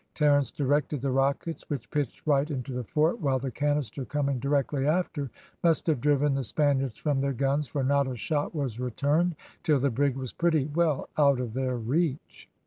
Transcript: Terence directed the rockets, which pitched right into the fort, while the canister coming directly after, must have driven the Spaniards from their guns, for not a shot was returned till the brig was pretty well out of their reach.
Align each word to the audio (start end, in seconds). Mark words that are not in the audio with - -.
Terence 0.15 0.49
directed 0.49 1.01
the 1.01 1.11
rockets, 1.11 1.63
which 1.69 1.91
pitched 1.91 2.25
right 2.25 2.49
into 2.49 2.73
the 2.73 2.83
fort, 2.83 3.21
while 3.21 3.37
the 3.37 3.51
canister 3.51 4.03
coming 4.03 4.39
directly 4.39 4.87
after, 4.87 5.29
must 5.63 5.85
have 5.85 6.01
driven 6.01 6.33
the 6.33 6.43
Spaniards 6.43 6.97
from 6.97 7.19
their 7.19 7.33
guns, 7.33 7.67
for 7.67 7.83
not 7.83 8.07
a 8.09 8.15
shot 8.15 8.55
was 8.55 8.79
returned 8.79 9.35
till 9.61 9.77
the 9.77 9.91
brig 9.91 10.15
was 10.15 10.33
pretty 10.33 10.65
well 10.65 11.07
out 11.19 11.39
of 11.39 11.53
their 11.53 11.77
reach. 11.77 12.49